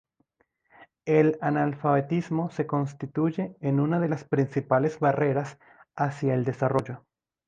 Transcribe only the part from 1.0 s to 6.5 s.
El analfabetismo se constituye en una de las principales barreras hacia el